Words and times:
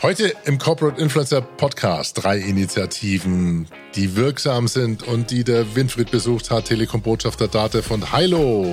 Heute 0.00 0.32
im 0.44 0.58
Corporate 0.58 1.00
Influencer 1.02 1.40
Podcast 1.40 2.22
drei 2.22 2.38
Initiativen, 2.38 3.66
die 3.96 4.14
wirksam 4.14 4.68
sind 4.68 5.02
und 5.02 5.32
die 5.32 5.42
der 5.42 5.74
Winfried 5.74 6.12
besucht 6.12 6.52
hat, 6.52 6.66
Telekom-Botschafter 6.66 7.48
Date 7.48 7.82
von 7.82 8.12
Heilo. 8.12 8.64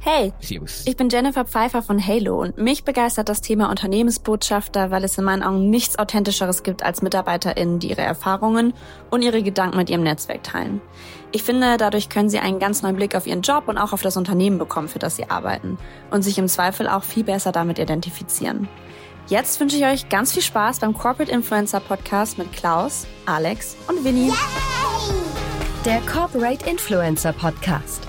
Hey, 0.00 0.32
ich 0.40 0.96
bin 0.96 1.10
Jennifer 1.10 1.44
Pfeiffer 1.44 1.80
von 1.80 2.04
Halo 2.04 2.42
und 2.42 2.58
mich 2.58 2.82
begeistert 2.82 3.28
das 3.28 3.40
Thema 3.40 3.70
Unternehmensbotschafter, 3.70 4.90
weil 4.90 5.04
es 5.04 5.16
in 5.16 5.22
meinen 5.22 5.44
Augen 5.44 5.70
nichts 5.70 6.00
Authentischeres 6.00 6.64
gibt 6.64 6.82
als 6.82 7.02
MitarbeiterInnen, 7.02 7.78
die 7.78 7.90
ihre 7.90 8.02
Erfahrungen 8.02 8.74
und 9.10 9.22
ihre 9.22 9.44
Gedanken 9.44 9.76
mit 9.76 9.90
ihrem 9.90 10.02
Netzwerk 10.02 10.42
teilen. 10.42 10.80
Ich 11.34 11.42
finde, 11.42 11.78
dadurch 11.78 12.10
können 12.10 12.28
sie 12.28 12.38
einen 12.38 12.58
ganz 12.58 12.82
neuen 12.82 12.94
Blick 12.94 13.14
auf 13.14 13.26
ihren 13.26 13.40
Job 13.40 13.64
und 13.66 13.78
auch 13.78 13.94
auf 13.94 14.02
das 14.02 14.18
Unternehmen 14.18 14.58
bekommen, 14.58 14.88
für 14.88 14.98
das 14.98 15.16
sie 15.16 15.30
arbeiten 15.30 15.78
und 16.10 16.22
sich 16.22 16.36
im 16.38 16.46
Zweifel 16.46 16.86
auch 16.86 17.04
viel 17.04 17.24
besser 17.24 17.52
damit 17.52 17.78
identifizieren. 17.78 18.68
Jetzt 19.28 19.58
wünsche 19.58 19.76
ich 19.76 19.86
euch 19.86 20.10
ganz 20.10 20.32
viel 20.32 20.42
Spaß 20.42 20.80
beim 20.80 20.92
Corporate 20.92 21.32
Influencer 21.32 21.80
Podcast 21.80 22.36
mit 22.36 22.52
Klaus, 22.52 23.06
Alex 23.24 23.76
und 23.88 24.04
Winnie. 24.04 24.28
Yay! 24.28 24.34
Der 25.86 26.00
Corporate 26.02 26.68
Influencer 26.68 27.32
Podcast 27.32 28.06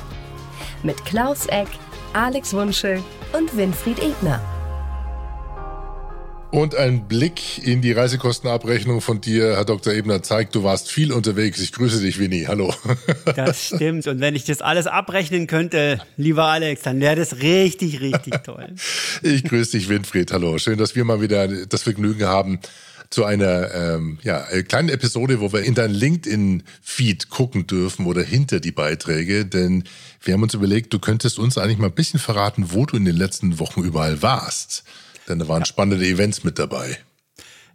mit 0.84 1.04
Klaus 1.06 1.46
Eck, 1.46 1.70
Alex 2.12 2.54
Wunschel 2.54 3.02
und 3.32 3.56
Winfried 3.56 4.00
Ebner. 4.04 4.42
Und 6.54 6.76
ein 6.76 7.08
Blick 7.08 7.66
in 7.66 7.82
die 7.82 7.94
Reisekostenabrechnung 7.94 9.02
von 9.02 9.20
dir, 9.20 9.56
Herr 9.56 9.66
Dr. 9.66 9.92
Ebner, 9.92 10.22
zeigt, 10.22 10.54
du 10.54 10.64
warst 10.64 10.88
viel 10.88 11.12
unterwegs. 11.12 11.60
Ich 11.60 11.72
grüße 11.72 12.00
dich, 12.00 12.20
Winnie. 12.20 12.46
Hallo. 12.48 12.72
Das 13.36 13.66
stimmt. 13.66 14.06
Und 14.06 14.20
wenn 14.20 14.36
ich 14.36 14.46
das 14.46 14.62
alles 14.62 14.86
abrechnen 14.86 15.48
könnte, 15.48 16.00
lieber 16.16 16.46
Alex, 16.46 16.84
dann 16.84 17.00
wäre 17.00 17.16
das 17.16 17.42
richtig, 17.42 18.02
richtig 18.02 18.36
toll. 18.44 18.68
Ich 19.24 19.44
grüße 19.46 19.80
dich, 19.80 19.90
Winfried. 19.90 20.32
Hallo. 20.32 20.60
Schön, 20.60 20.78
dass 20.78 20.96
wir 20.96 21.04
mal 21.06 21.22
wieder 21.22 21.48
das 21.48 21.82
Vergnügen 21.82 22.28
haben, 22.28 22.60
zu 23.10 23.26
einer 23.26 23.74
ähm, 23.74 24.20
ja, 24.22 24.42
kleinen 24.62 24.90
Episode, 24.90 25.42
wo 25.42 25.52
wir 25.54 25.64
in 25.64 25.74
dein 25.74 25.90
LinkedIn-Feed 25.90 27.32
gucken 27.32 27.66
dürfen 27.66 28.06
oder 28.06 28.22
hinter 28.22 28.60
die 28.60 28.72
Beiträge. 28.72 29.48
Denn 29.48 29.86
wir 30.22 30.36
haben 30.36 30.44
uns 30.44 30.54
überlegt, 30.54 30.94
du 30.94 31.00
könntest 31.00 31.40
uns 31.40 31.58
eigentlich 31.58 31.80
mal 31.80 31.88
ein 31.88 31.96
bisschen 31.96 32.20
verraten, 32.20 32.68
wo 32.74 32.86
du 32.86 32.96
in 32.96 33.06
den 33.06 33.16
letzten 33.16 33.58
Wochen 33.58 33.82
überall 33.82 34.22
warst. 34.22 34.84
Denn 35.28 35.40
da 35.40 35.48
waren 35.48 35.62
ja. 35.62 35.66
spannende 35.66 36.06
Events 36.06 36.44
mit 36.44 36.60
dabei. 36.60 36.98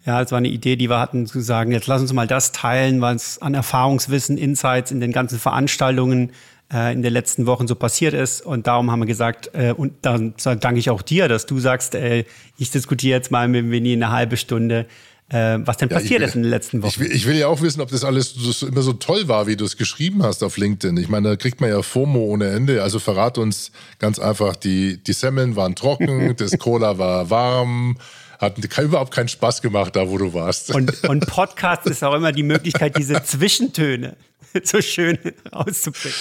Ja, 0.05 0.23
es 0.23 0.31
war 0.31 0.39
eine 0.39 0.49
Idee, 0.49 0.77
die 0.77 0.89
wir 0.89 1.01
hatten, 1.01 1.27
zu 1.27 1.41
sagen, 1.41 1.73
jetzt 1.73 1.87
lass 1.87 2.01
uns 2.01 2.13
mal 2.13 2.27
das 2.27 2.53
teilen, 2.53 3.01
was 3.01 3.43
an 3.43 3.55
Erfahrungswissen, 3.55 4.39
Insights 4.39 4.91
in 4.91 5.01
den 5.01 5.13
ganzen 5.13 5.39
Veranstaltungen 5.39 6.33
äh, 6.73 6.93
in 6.93 7.03
den 7.03 7.13
letzten 7.13 7.47
Wochen 7.47 7.67
so 7.67 7.75
passiert 7.75 8.15
ist. 8.15 8.41
Und 8.41 8.67
darum 8.67 8.91
haben 8.91 9.01
wir 9.01 9.07
gesagt, 9.07 9.51
äh, 9.55 9.75
und 9.77 9.93
dann 10.03 10.35
danke 10.61 10.79
ich 10.79 10.91
auch 10.91 11.03
dir, 11.03 11.29
dass 11.29 11.47
du 11.47 11.59
sagst, 11.59 11.95
äh, 11.95 12.25
ich 12.57 12.71
diskutiere 12.71 13.19
jetzt 13.19 13.31
mal 13.31 13.49
mit 13.49 13.71
Winnie 13.71 13.95
eine 13.95 14.11
halbe 14.11 14.37
Stunde, 14.37 14.87
äh, 15.31 15.59
was 15.61 15.77
denn 15.77 15.91
ja, 15.91 15.97
passiert 15.97 16.21
will, 16.21 16.29
ist 16.29 16.35
in 16.37 16.43
den 16.43 16.51
letzten 16.51 16.83
Wochen. 16.83 16.89
Ich 16.89 16.99
will, 16.99 17.13
ich 17.13 17.27
will, 17.27 17.37
ja 17.37 17.49
auch 17.49 17.61
wissen, 17.61 17.81
ob 17.81 17.91
das 17.91 18.03
alles 18.03 18.33
so, 18.35 18.67
immer 18.67 18.81
so 18.83 18.95
toll 18.95 19.29
war, 19.29 19.47
wie 19.47 19.57
du 19.57 19.65
es 19.65 19.77
geschrieben 19.77 20.23
hast 20.23 20.43
auf 20.43 20.57
LinkedIn. 20.57 20.97
Ich 20.97 21.09
meine, 21.09 21.31
da 21.31 21.37
kriegt 21.37 21.61
man 21.61 21.69
ja 21.69 21.83
FOMO 21.83 22.21
ohne 22.21 22.49
Ende. 22.49 22.83
Also 22.83 22.99
verrat 22.99 23.37
uns 23.37 23.71
ganz 23.99 24.19
einfach, 24.19 24.57
die, 24.57 25.03
die 25.03 25.13
Semmeln 25.13 25.55
waren 25.55 25.75
trocken, 25.75 26.35
das 26.39 26.59
Cola 26.59 26.99
war 26.99 27.29
warm. 27.29 27.99
Hat 28.39 28.57
überhaupt 28.79 29.13
keinen 29.13 29.29
Spaß 29.29 29.63
gemacht, 29.63 29.97
da 29.97 30.09
wo 30.09 30.17
du 30.17 30.33
warst. 30.33 30.73
Und, 30.73 31.05
und 31.09 31.27
Podcast 31.27 31.87
ist 31.87 32.05
auch 32.05 32.15
immer 32.15 32.33
die 32.33 32.45
Möglichkeit, 32.45 32.97
diese 32.97 33.23
Zwischentöne 33.23 34.17
so 34.63 34.81
schön 34.81 35.19
auszubringen. 35.51 36.17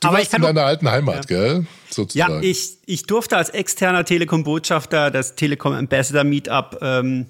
Du 0.00 0.08
Aber 0.08 0.18
warst 0.18 0.34
in 0.34 0.42
deiner 0.42 0.64
alten 0.64 0.90
Heimat, 0.90 1.30
ja. 1.30 1.36
gell? 1.38 1.66
Sozusagen. 1.88 2.34
Ja, 2.34 2.40
ich, 2.42 2.76
ich 2.84 3.04
durfte 3.04 3.36
als 3.36 3.48
externer 3.50 4.04
Telekom-Botschafter 4.04 5.10
das 5.10 5.36
Telekom 5.36 5.72
Ambassador 5.72 6.24
Meetup 6.24 6.78
ähm, 6.82 7.26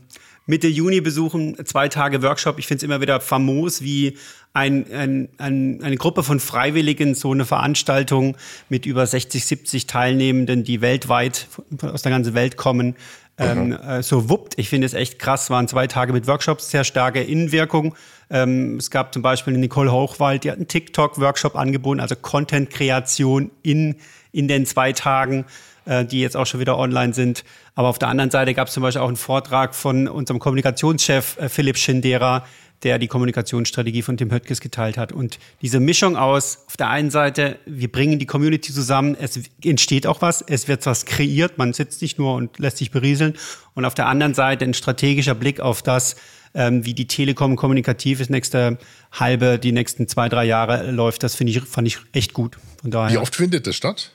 Mitte 0.47 0.69
Juni 0.69 1.01
besuchen, 1.01 1.57
zwei 1.67 1.89
Tage 1.89 2.23
Workshop. 2.23 2.59
Ich 2.59 2.67
finde 2.67 2.79
es 2.79 2.83
immer 2.85 3.01
wieder 3.01 3.21
famos, 3.21 3.83
wie 3.83 4.17
ein, 4.53 4.91
ein, 4.93 5.29
ein, 5.39 5.81
eine 5.83 5.97
Gruppe 5.97 6.23
von 6.23 6.41
Freiwilligen 6.41 7.15
so 7.15 7.33
eine 7.33 7.45
Veranstaltung 7.45 8.37
mit 8.69 8.87
über 8.87 9.07
60, 9.07 9.45
70 9.45 9.87
Teilnehmenden, 9.87 10.65
die 10.65 10.81
weltweit 10.81 11.49
aus 11.83 12.03
der 12.03 12.13
ganzen 12.13 12.35
Welt 12.35 12.57
kommen, 12.57 12.95
ähm, 13.39 13.73
äh, 13.73 14.03
so 14.03 14.31
wuppt. 14.31 14.59
Ich 14.59 14.69
finde 14.69 14.87
es 14.87 14.95
echt 14.95 15.19
krass. 15.19 15.51
Waren 15.51 15.69
zwei 15.69 15.87
Tage 15.87 16.13
mit 16.13 16.27
Workshops, 16.27 16.71
sehr 16.71 16.85
starke 16.85 17.23
Innenwirkung. 17.23 17.95
Ähm, 18.31 18.77
es 18.77 18.91
gab 18.91 19.13
zum 19.13 19.23
Beispiel 19.23 19.57
Nicole 19.59 19.93
Hochwald, 19.93 20.45
die 20.45 20.51
hat 20.51 20.57
einen 20.57 20.69
TikTok-Workshop 20.69 21.55
angeboten, 21.55 22.01
also 22.01 22.17
Content-Kreation 22.17 23.51
in, 23.63 23.97
in 24.33 24.49
den 24.49 24.65
zwei 24.65 24.93
Tagen. 24.93 25.45
Äh, 25.87 26.05
die 26.05 26.21
jetzt 26.21 26.37
auch 26.37 26.47
schon 26.47 26.59
wieder 26.59 26.77
online 26.79 27.15
sind. 27.15 27.45
Aber 27.77 27.87
auf 27.87 28.01
der 28.01 28.09
anderen 28.09 28.33
Seite 28.33 28.55
gab 28.55 28.67
es 28.67 28.75
zum 28.75 28.83
Beispiel 28.83 29.03
auch 29.03 29.07
einen 29.07 29.17
Vortrag 29.17 29.73
von 29.73 30.09
unserem 30.09 30.41
Kommunikationschef 30.41 31.39
äh, 31.39 31.49
Philipp 31.49 31.79
Schindera, 31.79 32.45
der 32.83 32.99
die 32.99 33.07
Kommunikationsstrategie 33.07 34.03
von 34.03 34.17
Tim 34.17 34.33
Höttges 34.33 34.61
geteilt 34.61 34.99
hat. 34.99 35.13
Und 35.13 35.39
diese 35.63 35.79
Mischung 35.79 36.17
aus, 36.17 36.65
auf 36.67 36.77
der 36.77 36.91
einen 36.91 37.11
Seite, 37.13 37.61
wir 37.67 37.91
bringen 37.91 38.19
die 38.19 38.27
Community 38.27 38.73
zusammen, 38.73 39.17
es 39.19 39.39
entsteht 39.63 40.09
auch 40.09 40.23
was, 40.23 40.43
es 40.43 40.67
wird 40.67 40.85
was 40.87 41.07
kreiert, 41.07 41.57
man 41.57 41.73
sitzt 41.73 42.03
nicht 42.03 42.19
nur 42.19 42.35
und 42.35 42.59
lässt 42.59 42.79
sich 42.79 42.91
berieseln. 42.91 43.35
Und 43.75 43.85
auf 43.85 43.95
der 43.95 44.09
anderen 44.09 44.35
Seite 44.35 44.65
ein 44.65 44.75
strategischer 44.75 45.37
Blick 45.37 45.61
auf 45.61 45.83
das, 45.83 46.17
ähm, 46.53 46.85
wie 46.85 46.95
die 46.95 47.07
Telekom 47.07 47.55
kommunikativ 47.55 48.19
ist, 48.19 48.29
nächste 48.29 48.79
halbe, 49.13 49.61
die 49.61 49.71
nächsten 49.71 50.09
zwei, 50.09 50.29
drei 50.29 50.47
Jahre 50.47 50.91
läuft, 50.91 51.23
das 51.23 51.37
finde 51.37 51.53
ich, 51.53 51.61
fand 51.63 51.87
ich 51.87 51.99
echt 52.13 52.33
gut. 52.33 52.59
Von 52.81 52.91
daher. 52.91 53.15
Wie 53.15 53.19
oft 53.19 53.37
findet 53.37 53.69
das 53.69 53.77
statt? 53.77 54.11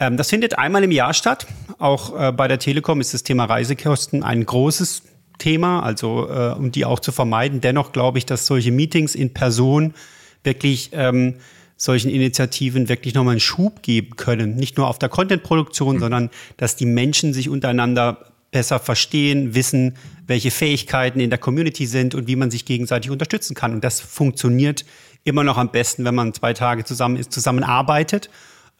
Ähm, 0.00 0.16
das 0.16 0.30
findet 0.30 0.58
einmal 0.58 0.84
im 0.84 0.90
Jahr 0.90 1.14
statt. 1.14 1.46
Auch 1.78 2.18
äh, 2.18 2.32
bei 2.32 2.48
der 2.48 2.58
Telekom 2.58 3.00
ist 3.00 3.14
das 3.14 3.22
Thema 3.22 3.44
Reisekosten 3.44 4.22
ein 4.22 4.44
großes 4.44 5.02
Thema, 5.38 5.80
also 5.80 6.28
äh, 6.28 6.54
um 6.56 6.72
die 6.72 6.84
auch 6.84 7.00
zu 7.00 7.12
vermeiden. 7.12 7.60
Dennoch 7.60 7.92
glaube 7.92 8.18
ich, 8.18 8.26
dass 8.26 8.46
solche 8.46 8.70
Meetings 8.70 9.14
in 9.14 9.34
Person 9.34 9.94
wirklich 10.42 10.90
ähm, 10.92 11.36
solchen 11.76 12.10
Initiativen 12.10 12.88
wirklich 12.88 13.14
nochmal 13.14 13.32
einen 13.32 13.40
Schub 13.40 13.82
geben 13.82 14.16
können. 14.16 14.56
Nicht 14.56 14.76
nur 14.76 14.88
auf 14.88 14.98
der 14.98 15.08
Content-Produktion, 15.08 15.96
mhm. 15.96 16.00
sondern 16.00 16.30
dass 16.56 16.76
die 16.76 16.86
Menschen 16.86 17.32
sich 17.32 17.48
untereinander 17.48 18.26
besser 18.52 18.78
verstehen, 18.78 19.54
wissen, 19.54 19.96
welche 20.28 20.52
Fähigkeiten 20.52 21.18
in 21.18 21.28
der 21.28 21.40
Community 21.40 21.86
sind 21.86 22.14
und 22.14 22.28
wie 22.28 22.36
man 22.36 22.52
sich 22.52 22.64
gegenseitig 22.64 23.10
unterstützen 23.10 23.54
kann. 23.54 23.72
Und 23.72 23.82
das 23.82 23.98
funktioniert 23.98 24.84
immer 25.24 25.42
noch 25.42 25.58
am 25.58 25.72
besten, 25.72 26.04
wenn 26.04 26.14
man 26.14 26.32
zwei 26.32 26.52
Tage 26.52 26.84
zusammen 26.84 27.16
ist, 27.16 27.32
zusammenarbeitet 27.32 28.30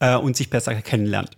äh, 0.00 0.16
und 0.16 0.37
sich 0.37 0.50
besser 0.50 0.75
kennenlernt. 0.75 1.31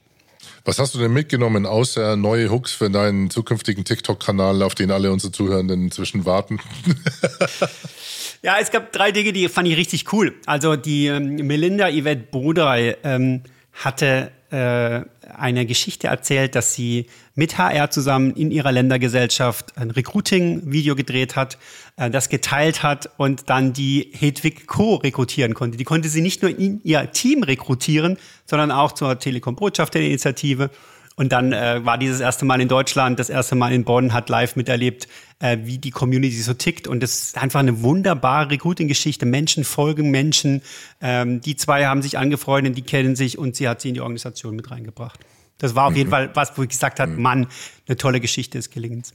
Was 0.65 0.81
hast 0.81 0.95
du 0.95 0.99
denn 0.99 1.13
mitgenommen, 1.13 1.65
außer 1.65 2.17
neue 2.17 2.51
Hooks 2.51 2.73
für 2.73 2.91
deinen 2.91 3.31
zukünftigen 3.31 3.85
TikTok-Kanal, 3.85 4.63
auf 4.63 4.75
den 4.75 4.91
alle 4.91 5.13
unsere 5.13 5.33
Zuhörenden 5.33 5.85
inzwischen 5.85 6.25
warten? 6.25 6.59
ja, 8.43 8.57
es 8.61 8.73
gab 8.73 8.93
drei 8.93 9.13
Dinge, 9.13 9.33
die 9.33 9.49
fand 9.49 9.69
ich 9.69 9.77
richtig 9.77 10.13
cool. 10.13 10.35
Also 10.45 10.75
die 10.75 11.07
ähm, 11.07 11.37
Melinda 11.37 11.89
Yvette 11.89 12.25
Bodrey 12.33 12.97
ähm, 13.05 13.43
hatte 13.73 14.33
äh, 14.51 15.03
eine 15.37 15.67
Geschichte 15.67 16.09
erzählt, 16.09 16.55
dass 16.55 16.75
sie 16.75 17.07
mit 17.37 17.59
HR 17.59 17.91
zusammen 17.91 18.33
in 18.33 18.51
ihrer 18.51 18.73
Ländergesellschaft 18.73 19.77
ein 19.79 19.91
Recruiting-Video 19.93 20.97
gedreht 20.97 21.37
hat, 21.37 21.59
äh, 21.97 22.11
das 22.11 22.29
geteilt 22.29 22.83
hat 22.83 23.11
und 23.19 23.49
dann 23.49 23.73
die 23.73 24.11
Hedwig 24.13 24.67
Co. 24.67 24.97
rekrutieren 24.97 25.55
konnte. 25.55 25.77
Die 25.77 25.85
konnte 25.85 26.09
sie 26.09 26.23
nicht 26.23 26.43
nur 26.43 26.51
in 26.51 26.81
ihr 26.83 27.13
Team 27.13 27.45
rekrutieren, 27.45 28.17
sondern 28.47 28.73
auch 28.73 28.93
zur 28.93 29.19
Telekom-Botschafter-Initiative. 29.19 30.71
Und 31.19 31.33
dann 31.33 31.53
äh, 31.53 31.85
war 31.85 31.97
dieses 31.97 32.21
erste 32.21 32.45
Mal 32.45 32.61
in 32.61 32.69
Deutschland, 32.69 33.19
das 33.19 33.31
erste 33.31 33.55
Mal 33.55 33.73
in 33.73 33.85
Bonn, 33.85 34.13
hat 34.13 34.29
live 34.29 34.57
miterlebt, 34.57 35.09
äh, 35.39 35.59
wie 35.63 35.79
die 35.79 35.91
Community 35.91 36.37
so 36.37 36.53
tickt. 36.53 36.87
Und 36.87 37.03
das 37.03 37.23
ist 37.23 37.39
einfach 37.39 37.61
eine 37.61 37.83
wunderbare 37.83 38.51
Recruiting-Geschichte. 38.51 39.25
Menschen 39.25 39.65
folgen 39.65 40.11
Menschen. 40.11 40.63
Ähm, 41.01 41.41
die 41.41 41.57
zwei 41.57 41.87
haben 41.87 42.03
sich 42.03 42.19
angefreundet, 42.19 42.77
die 42.77 42.83
kennen 42.83 43.17
sich 43.17 43.39
und 43.39 43.57
sie 43.57 43.69
hat 43.69 43.81
sie 43.81 43.89
in 43.89 43.95
die 43.95 44.01
Organisation 44.03 44.57
mit 44.57 44.71
reingebracht. 44.71 45.21
Das 45.59 45.75
war 45.75 45.87
auf 45.87 45.93
mhm. 45.93 45.97
jeden 45.97 46.11
Fall 46.11 46.31
was, 46.35 46.57
wo 46.57 46.63
ich 46.63 46.69
gesagt 46.69 47.01
habe, 47.01 47.13
mhm. 47.13 47.23
Mann, 47.23 47.47
eine 47.87 47.97
tolle 47.97 48.21
Geschichte 48.21 48.59
des 48.59 48.71
Gelingens. 48.71 49.15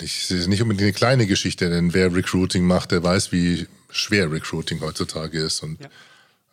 Ich 0.00 0.30
nicht 0.30 0.62
unbedingt 0.62 0.82
eine 0.82 0.92
kleine 0.92 1.26
Geschichte, 1.26 1.68
denn 1.68 1.92
wer 1.92 2.14
Recruiting 2.14 2.66
macht, 2.66 2.90
der 2.90 3.02
weiß, 3.02 3.32
wie 3.32 3.66
schwer 3.90 4.30
Recruiting 4.32 4.80
heutzutage 4.80 5.38
ist. 5.40 5.62
Und, 5.62 5.78
ja. 5.80 5.88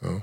Ja. 0.02 0.22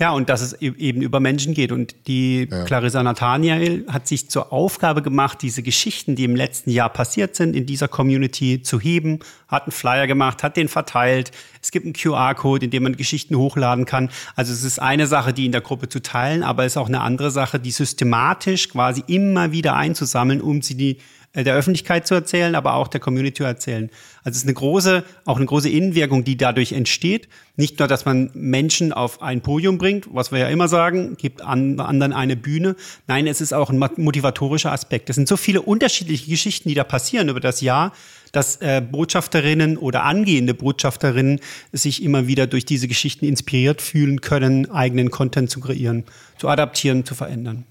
Ja, 0.00 0.12
und 0.12 0.28
dass 0.28 0.42
es 0.42 0.52
e-, 0.62 0.74
eben 0.78 1.02
über 1.02 1.18
Menschen 1.18 1.54
geht. 1.54 1.72
Und 1.72 2.06
die 2.06 2.46
ja. 2.48 2.64
Clarissa 2.64 3.02
Nathaniel 3.02 3.84
hat 3.88 4.06
sich 4.06 4.30
zur 4.30 4.52
Aufgabe 4.52 5.02
gemacht, 5.02 5.42
diese 5.42 5.62
Geschichten, 5.64 6.14
die 6.14 6.22
im 6.22 6.36
letzten 6.36 6.70
Jahr 6.70 6.88
passiert 6.88 7.34
sind, 7.34 7.56
in 7.56 7.66
dieser 7.66 7.88
Community 7.88 8.62
zu 8.62 8.78
heben, 8.78 9.18
hat 9.48 9.64
einen 9.64 9.72
Flyer 9.72 10.06
gemacht, 10.06 10.44
hat 10.44 10.56
den 10.56 10.68
verteilt. 10.68 11.32
Es 11.60 11.72
gibt 11.72 11.84
einen 11.84 11.94
QR-Code, 11.94 12.66
in 12.66 12.70
dem 12.70 12.84
man 12.84 12.96
Geschichten 12.96 13.36
hochladen 13.36 13.86
kann. 13.86 14.10
Also 14.36 14.52
es 14.52 14.62
ist 14.62 14.78
eine 14.78 15.08
Sache, 15.08 15.32
die 15.32 15.46
in 15.46 15.52
der 15.52 15.62
Gruppe 15.62 15.88
zu 15.88 16.00
teilen, 16.00 16.44
aber 16.44 16.64
es 16.64 16.74
ist 16.74 16.76
auch 16.76 16.88
eine 16.88 17.00
andere 17.00 17.32
Sache, 17.32 17.58
die 17.58 17.72
systematisch 17.72 18.68
quasi 18.68 19.02
immer 19.08 19.50
wieder 19.50 19.74
einzusammeln, 19.74 20.40
um 20.40 20.62
sie 20.62 20.76
die 20.76 20.98
der 21.34 21.54
Öffentlichkeit 21.54 22.06
zu 22.06 22.14
erzählen, 22.14 22.54
aber 22.54 22.74
auch 22.74 22.88
der 22.88 23.00
Community 23.00 23.38
zu 23.38 23.44
erzählen. 23.44 23.90
Also 24.24 24.30
es 24.30 24.36
ist 24.38 24.44
eine 24.44 24.54
große, 24.54 25.04
auch 25.24 25.36
eine 25.36 25.46
große 25.46 25.68
Innenwirkung, 25.68 26.24
die 26.24 26.36
dadurch 26.36 26.72
entsteht. 26.72 27.28
Nicht 27.56 27.78
nur, 27.78 27.88
dass 27.88 28.04
man 28.04 28.30
Menschen 28.34 28.92
auf 28.92 29.20
ein 29.20 29.40
Podium 29.42 29.78
bringt, 29.78 30.08
was 30.10 30.32
wir 30.32 30.38
ja 30.38 30.48
immer 30.48 30.68
sagen, 30.68 31.16
gibt 31.16 31.42
an, 31.42 31.78
anderen 31.80 32.12
eine 32.12 32.36
Bühne. 32.36 32.76
Nein, 33.06 33.26
es 33.26 33.40
ist 33.40 33.52
auch 33.52 33.70
ein 33.70 33.78
motivatorischer 33.78 34.72
Aspekt. 34.72 35.10
Es 35.10 35.16
sind 35.16 35.28
so 35.28 35.36
viele 35.36 35.62
unterschiedliche 35.62 36.30
Geschichten, 36.30 36.68
die 36.68 36.74
da 36.74 36.84
passieren 36.84 37.28
über 37.28 37.40
das 37.40 37.60
Jahr, 37.60 37.92
dass 38.32 38.56
äh, 38.56 38.80
Botschafterinnen 38.80 39.76
oder 39.76 40.04
angehende 40.04 40.54
Botschafterinnen 40.54 41.40
sich 41.72 42.02
immer 42.02 42.26
wieder 42.26 42.46
durch 42.46 42.64
diese 42.64 42.88
Geschichten 42.88 43.24
inspiriert 43.24 43.82
fühlen 43.82 44.20
können, 44.20 44.70
eigenen 44.70 45.10
Content 45.10 45.50
zu 45.50 45.60
kreieren, 45.60 46.04
zu 46.38 46.48
adaptieren, 46.48 47.04
zu 47.04 47.14
verändern. 47.14 47.64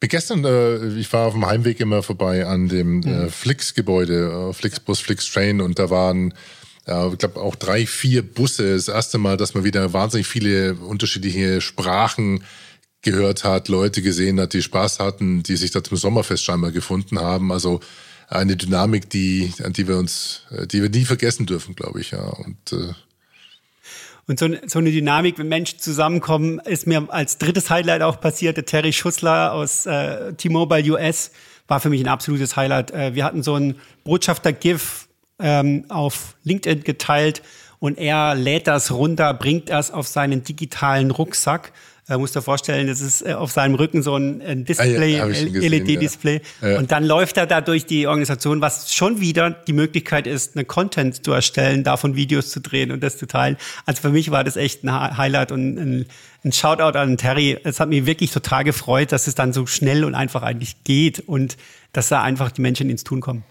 Wie 0.00 0.08
gestern, 0.08 0.44
äh, 0.44 0.98
ich 0.98 1.12
war 1.12 1.26
auf 1.26 1.34
dem 1.34 1.46
Heimweg 1.46 1.80
immer 1.80 2.02
vorbei 2.02 2.46
an 2.46 2.68
dem 2.68 3.02
äh, 3.02 3.24
mhm. 3.24 3.30
Flix-Gebäude, 3.30 4.50
äh, 4.50 4.52
Flixbus, 4.52 5.00
Flix-Train 5.00 5.60
und 5.60 5.78
da 5.78 5.90
waren 5.90 6.34
ja, 6.86 7.12
ich 7.12 7.18
glaube 7.18 7.40
auch 7.40 7.54
drei, 7.54 7.86
vier 7.86 8.22
Busse. 8.22 8.74
Das 8.74 8.88
erste 8.88 9.18
Mal, 9.18 9.36
dass 9.36 9.52
man 9.52 9.62
wieder 9.62 9.92
wahnsinnig 9.92 10.26
viele 10.26 10.74
unterschiedliche 10.74 11.60
Sprachen 11.60 12.42
gehört 13.02 13.44
hat, 13.44 13.68
Leute 13.68 14.00
gesehen 14.00 14.40
hat, 14.40 14.54
die 14.54 14.62
Spaß 14.62 14.98
hatten, 14.98 15.42
die 15.42 15.56
sich 15.56 15.70
da 15.70 15.84
zum 15.84 15.98
Sommerfest 15.98 16.42
scheinbar 16.42 16.72
gefunden 16.72 17.18
haben. 17.18 17.52
Also 17.52 17.80
eine 18.28 18.56
Dynamik, 18.56 19.10
die, 19.10 19.52
an 19.62 19.74
die 19.74 19.86
wir 19.86 19.98
uns, 19.98 20.42
äh, 20.50 20.66
die 20.66 20.80
wir 20.80 20.88
nie 20.88 21.04
vergessen 21.04 21.44
dürfen, 21.44 21.74
glaube 21.74 22.00
ich, 22.00 22.12
ja. 22.12 22.22
Und 22.22 22.72
äh 22.72 22.94
und 24.28 24.38
so, 24.38 24.48
so 24.66 24.78
eine 24.78 24.90
Dynamik, 24.90 25.38
wenn 25.38 25.48
Menschen 25.48 25.78
zusammenkommen, 25.78 26.60
ist 26.60 26.86
mir 26.86 27.06
als 27.08 27.38
drittes 27.38 27.70
Highlight 27.70 28.02
auch 28.02 28.20
passiert. 28.20 28.58
Der 28.58 28.66
Terry 28.66 28.92
Schussler 28.92 29.52
aus 29.52 29.86
äh, 29.86 30.34
T-Mobile 30.34 30.92
US 30.92 31.30
war 31.66 31.80
für 31.80 31.88
mich 31.88 32.02
ein 32.02 32.08
absolutes 32.08 32.54
Highlight. 32.54 32.90
Äh, 32.90 33.14
wir 33.14 33.24
hatten 33.24 33.42
so 33.42 33.54
ein 33.54 33.76
Botschafter-GIF 34.04 35.08
ähm, 35.38 35.86
auf 35.88 36.36
LinkedIn 36.44 36.84
geteilt 36.84 37.42
und 37.78 37.96
er 37.96 38.34
lädt 38.34 38.66
das 38.66 38.90
runter, 38.90 39.32
bringt 39.32 39.70
das 39.70 39.90
auf 39.90 40.06
seinen 40.06 40.44
digitalen 40.44 41.10
Rucksack 41.10 41.72
äh, 42.08 42.16
musst 42.16 42.34
dir 42.34 42.42
vorstellen, 42.42 42.86
das 42.86 43.00
ist 43.00 43.22
äh, 43.22 43.34
auf 43.34 43.52
seinem 43.52 43.74
Rücken 43.74 44.02
so 44.02 44.16
ein, 44.16 44.40
ein 44.40 44.64
Display, 44.64 45.20
ah, 45.20 45.26
ja, 45.28 45.68
LED-Display. 45.68 46.40
Ja. 46.62 46.68
Ja. 46.70 46.78
Und 46.78 46.90
dann 46.90 47.04
läuft 47.04 47.36
er 47.36 47.46
da 47.46 47.60
durch 47.60 47.86
die 47.86 48.06
Organisation, 48.06 48.60
was 48.60 48.94
schon 48.94 49.20
wieder 49.20 49.50
die 49.50 49.72
Möglichkeit 49.72 50.26
ist, 50.26 50.56
eine 50.56 50.64
Content 50.64 51.24
zu 51.24 51.32
erstellen, 51.32 51.84
davon 51.84 52.16
Videos 52.16 52.50
zu 52.50 52.60
drehen 52.60 52.90
und 52.90 53.02
das 53.02 53.18
zu 53.18 53.26
teilen. 53.26 53.56
Also 53.84 54.00
für 54.02 54.10
mich 54.10 54.30
war 54.30 54.42
das 54.42 54.56
echt 54.56 54.84
ein 54.84 55.16
Highlight 55.18 55.52
und 55.52 55.76
ein, 55.76 56.06
ein 56.44 56.52
Shoutout 56.52 56.98
an 56.98 57.18
Terry. 57.18 57.58
Es 57.64 57.80
hat 57.80 57.88
mich 57.88 58.06
wirklich 58.06 58.30
total 58.30 58.64
gefreut, 58.64 59.12
dass 59.12 59.26
es 59.26 59.34
dann 59.34 59.52
so 59.52 59.66
schnell 59.66 60.04
und 60.04 60.14
einfach 60.14 60.42
eigentlich 60.42 60.82
geht 60.84 61.20
und 61.20 61.56
dass 61.92 62.08
da 62.08 62.22
einfach 62.22 62.50
die 62.50 62.62
Menschen 62.62 62.88
ins 62.88 63.04
Tun 63.04 63.20
kommen. 63.20 63.44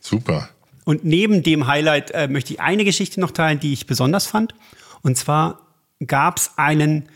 Super. 0.00 0.50
Und 0.84 1.04
neben 1.04 1.42
dem 1.42 1.66
Highlight 1.66 2.10
äh, 2.10 2.28
möchte 2.28 2.54
ich 2.54 2.60
eine 2.60 2.84
Geschichte 2.84 3.20
noch 3.20 3.30
teilen, 3.30 3.60
die 3.60 3.72
ich 3.72 3.86
besonders 3.86 4.26
fand. 4.26 4.54
Und 5.02 5.16
zwar 5.16 5.60
gab 6.06 6.38
es 6.38 6.50
einen 6.56 7.08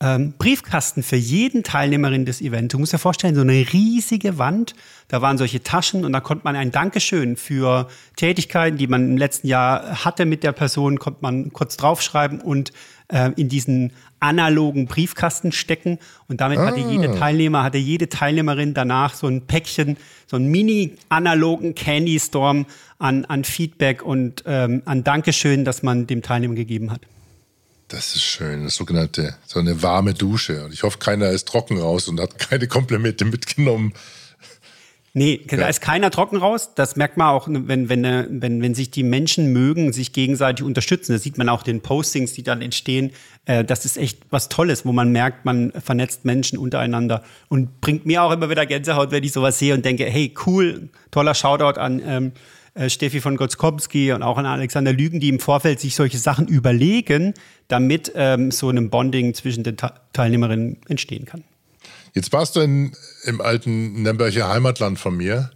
ähm, 0.00 0.34
Briefkasten 0.38 1.02
für 1.02 1.16
jeden 1.16 1.64
Teilnehmerin 1.64 2.24
des 2.24 2.40
Events. 2.40 2.72
Du 2.72 2.78
musst 2.78 2.92
dir 2.92 2.98
vorstellen, 2.98 3.34
so 3.34 3.40
eine 3.40 3.66
riesige 3.72 4.38
Wand, 4.38 4.74
da 5.08 5.22
waren 5.22 5.38
solche 5.38 5.62
Taschen 5.62 6.04
und 6.04 6.12
da 6.12 6.20
konnte 6.20 6.44
man 6.44 6.54
ein 6.54 6.70
Dankeschön 6.70 7.36
für 7.36 7.88
Tätigkeiten, 8.14 8.78
die 8.78 8.86
man 8.86 9.10
im 9.10 9.16
letzten 9.16 9.48
Jahr 9.48 10.04
hatte 10.04 10.24
mit 10.24 10.44
der 10.44 10.52
Person, 10.52 11.00
konnte 11.00 11.18
man 11.22 11.52
kurz 11.52 11.76
draufschreiben 11.76 12.40
und 12.40 12.72
äh, 13.08 13.32
in 13.36 13.48
diesen 13.48 13.92
analogen 14.20 14.86
Briefkasten 14.86 15.50
stecken. 15.50 15.98
Und 16.28 16.40
damit 16.40 16.60
ah. 16.60 16.66
hatte 16.66 16.80
jede 16.80 17.12
Teilnehmer, 17.18 17.64
hatte 17.64 17.78
jede 17.78 18.08
Teilnehmerin 18.08 18.74
danach 18.74 19.14
so 19.14 19.26
ein 19.26 19.46
Päckchen, 19.46 19.96
so 20.28 20.36
einen 20.36 20.48
mini-analogen 20.48 21.74
Candy 21.74 22.20
Storm 22.20 22.66
an, 23.00 23.24
an 23.24 23.42
Feedback 23.42 24.04
und 24.04 24.44
ähm, 24.46 24.82
an 24.84 25.02
Dankeschön, 25.02 25.64
das 25.64 25.82
man 25.82 26.06
dem 26.06 26.22
Teilnehmer 26.22 26.54
gegeben 26.54 26.92
hat. 26.92 27.00
Das 27.88 28.14
ist 28.14 28.22
schön, 28.22 28.64
das 28.64 28.74
sogenannte, 28.74 29.36
so 29.46 29.58
eine 29.58 29.82
warme 29.82 30.12
Dusche. 30.12 30.64
Und 30.64 30.74
ich 30.74 30.82
hoffe, 30.82 30.98
keiner 30.98 31.30
ist 31.30 31.48
trocken 31.48 31.78
raus 31.78 32.06
und 32.08 32.20
hat 32.20 32.38
keine 32.38 32.68
Komplimente 32.68 33.24
mitgenommen. 33.24 33.94
Nee, 35.14 35.40
da 35.48 35.56
ja. 35.56 35.68
ist 35.68 35.80
keiner 35.80 36.10
trocken 36.10 36.36
raus. 36.36 36.74
Das 36.74 36.96
merkt 36.96 37.16
man 37.16 37.28
auch, 37.28 37.48
wenn, 37.48 37.88
wenn, 37.88 38.04
wenn, 38.42 38.62
wenn 38.62 38.74
sich 38.74 38.90
die 38.90 39.02
Menschen 39.02 39.52
mögen, 39.54 39.92
sich 39.92 40.12
gegenseitig 40.12 40.64
unterstützen. 40.64 41.12
Das 41.12 41.22
sieht 41.22 41.38
man 41.38 41.48
auch 41.48 41.62
den 41.62 41.80
Postings, 41.80 42.34
die 42.34 42.42
dann 42.42 42.60
entstehen. 42.60 43.12
Äh, 43.46 43.64
das 43.64 43.86
ist 43.86 43.96
echt 43.96 44.18
was 44.30 44.50
Tolles, 44.50 44.84
wo 44.84 44.92
man 44.92 45.10
merkt, 45.10 45.46
man 45.46 45.72
vernetzt 45.72 46.26
Menschen 46.26 46.58
untereinander 46.58 47.24
und 47.48 47.80
bringt 47.80 48.04
mir 48.04 48.22
auch 48.22 48.30
immer 48.30 48.50
wieder 48.50 48.66
Gänsehaut, 48.66 49.10
wenn 49.10 49.24
ich 49.24 49.32
sowas 49.32 49.58
sehe 49.58 49.72
und 49.72 49.84
denke, 49.84 50.04
hey, 50.04 50.32
cool, 50.46 50.90
toller 51.10 51.34
Shoutout 51.34 51.80
an 51.80 52.02
ähm, 52.04 52.32
äh, 52.74 52.88
Steffi 52.90 53.20
von 53.20 53.36
Gotzkowski 53.36 54.12
und 54.12 54.22
auch 54.22 54.38
an 54.38 54.46
Alexander 54.46 54.92
Lügen, 54.92 55.20
die 55.20 55.28
im 55.28 55.40
Vorfeld 55.40 55.80
sich 55.80 55.94
solche 55.94 56.18
Sachen 56.18 56.46
überlegen, 56.46 57.34
damit 57.68 58.12
ähm, 58.14 58.50
so 58.50 58.70
ein 58.70 58.90
Bonding 58.90 59.34
zwischen 59.34 59.64
den 59.64 59.76
Ta 59.76 60.00
Teilnehmerinnen 60.12 60.78
entstehen 60.88 61.24
kann. 61.24 61.44
Jetzt 62.14 62.32
warst 62.32 62.56
du 62.56 62.60
in, 62.60 62.92
im 63.24 63.40
alten 63.40 64.02
Nürnberger 64.02 64.48
Heimatland 64.48 64.98
von 64.98 65.16
mir. 65.16 65.50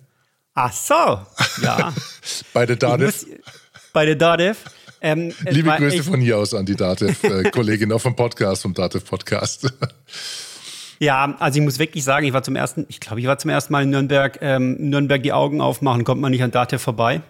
Ach 0.55 0.73
so, 0.73 1.21
ja. 1.63 1.93
bei 2.53 2.67
der 2.67 2.77
DADEV. 2.77 3.27
Bei 3.93 4.05
der 4.05 4.17
DADEV. 4.17 4.59
Ähm, 5.01 5.33
Liebe 5.51 5.71
Grüße 5.71 6.05
von 6.05 6.21
hier 6.21 6.39
aus 6.39 6.55
an 6.55 6.65
die 6.65 6.77
DATEV-Kollegin, 6.77 7.91
äh, 7.91 7.95
auch 7.95 8.01
vom 8.01 8.15
Podcast, 8.15 8.63
vom 8.63 8.73
DATEV-Podcast. 8.73 9.73
Ja, 11.03 11.35
also 11.41 11.59
ich 11.59 11.65
muss 11.65 11.81
wirklich 11.81 12.05
sagen, 12.05 12.25
ich 12.27 12.33
war 12.33 12.45
zum 12.45 12.55
ersten, 12.55 12.87
ich 12.89 13.01
glaube, 13.01 13.19
ich 13.19 13.27
war 13.27 13.37
zum 13.37 13.51
ersten 13.51 13.73
Mal 13.73 13.83
in 13.83 13.91
Nürnberg, 13.91 14.39
ähm, 14.41 14.77
Nürnberg 14.79 15.21
die 15.21 15.33
Augen 15.33 15.61
aufmachen, 15.61 16.05
kommt 16.05 16.21
man 16.21 16.31
nicht 16.31 16.45
an 16.45 16.53
Date 16.53 16.81
vorbei. 16.81 17.23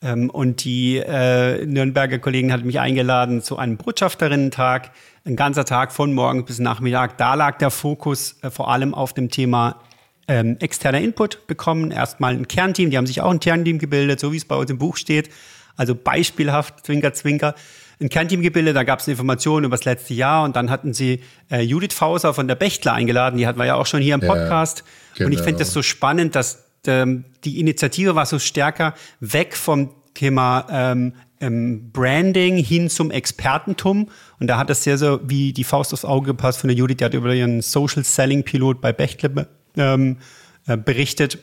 Ähm, 0.00 0.30
und 0.30 0.62
die 0.62 0.98
äh, 0.98 1.66
Nürnberger 1.66 2.20
Kollegin 2.20 2.52
hat 2.52 2.64
mich 2.64 2.78
eingeladen 2.78 3.42
zu 3.42 3.58
einem 3.58 3.76
Botschafterinnen-Tag, 3.76 4.92
ein 5.24 5.34
ganzer 5.34 5.64
Tag 5.64 5.90
von 5.90 6.14
morgens 6.14 6.44
bis 6.44 6.60
Nachmittag. 6.60 7.18
Da 7.18 7.34
lag 7.34 7.58
der 7.58 7.72
Fokus 7.72 8.36
äh, 8.42 8.50
vor 8.50 8.70
allem 8.70 8.94
auf 8.94 9.14
dem 9.14 9.30
Thema 9.30 9.80
ähm, 10.28 10.56
externer 10.60 11.00
Input 11.00 11.44
bekommen. 11.48 11.90
Erstmal 11.90 12.34
ein 12.34 12.46
Kernteam, 12.46 12.90
die 12.90 12.98
haben 12.98 13.08
sich 13.08 13.20
auch 13.20 13.32
ein 13.32 13.40
Kernteam 13.40 13.80
gebildet, 13.80 14.20
so 14.20 14.32
wie 14.32 14.36
es 14.36 14.44
bei 14.44 14.54
uns 14.54 14.70
im 14.70 14.78
Buch 14.78 14.96
steht. 14.96 15.28
Also 15.76 15.96
beispielhaft, 15.96 16.86
Zwinker, 16.86 17.12
Zwinker 17.14 17.56
ein 18.00 18.08
Kernteam 18.08 18.42
gebildet, 18.42 18.76
da 18.76 18.84
gab 18.84 19.00
es 19.00 19.08
Informationen 19.08 19.66
über 19.66 19.76
das 19.76 19.84
letzte 19.84 20.14
Jahr 20.14 20.44
und 20.44 20.54
dann 20.56 20.70
hatten 20.70 20.94
sie 20.94 21.20
äh, 21.50 21.60
Judith 21.62 21.94
Fauser 21.94 22.32
von 22.32 22.46
der 22.46 22.54
Bechtler 22.54 22.92
eingeladen, 22.92 23.38
die 23.38 23.46
hatten 23.46 23.58
wir 23.58 23.66
ja 23.66 23.74
auch 23.74 23.86
schon 23.86 24.00
hier 24.00 24.14
im 24.14 24.20
Podcast. 24.20 24.78
Ja, 24.78 24.84
genau. 25.16 25.26
Und 25.26 25.32
ich 25.32 25.40
finde 25.40 25.58
das 25.58 25.72
so 25.72 25.82
spannend, 25.82 26.34
dass 26.36 26.64
ähm, 26.86 27.24
die 27.44 27.58
Initiative 27.58 28.14
war 28.14 28.26
so 28.26 28.38
stärker 28.38 28.94
weg 29.20 29.56
vom 29.56 29.90
Thema 30.14 30.66
ähm, 30.70 31.12
ähm, 31.40 31.90
Branding 31.92 32.56
hin 32.56 32.88
zum 32.90 33.10
Expertentum. 33.10 34.08
Und 34.40 34.46
da 34.46 34.58
hat 34.58 34.70
es 34.70 34.84
sehr 34.84 34.98
so 34.98 35.20
wie 35.24 35.52
die 35.52 35.64
Faust 35.64 35.92
aufs 35.92 36.04
Auge 36.04 36.28
gepasst 36.28 36.60
von 36.60 36.68
der 36.68 36.76
Judith, 36.76 36.98
die 36.98 37.04
hat 37.04 37.14
über 37.14 37.34
ihren 37.34 37.62
Social 37.62 38.04
Selling 38.04 38.44
Pilot 38.44 38.80
bei 38.80 38.92
Bechtle 38.92 39.48
ähm, 39.76 40.18
äh, 40.66 40.76
berichtet. 40.76 41.38